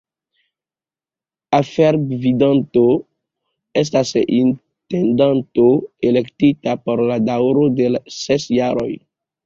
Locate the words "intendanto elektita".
4.41-6.79